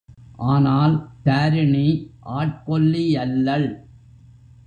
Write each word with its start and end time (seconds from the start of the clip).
ஆனால் 0.43 0.95
தாரிணி 1.23 1.85
ஆட்கொல்லி 2.37 3.03
யல்லள்! 3.11 3.69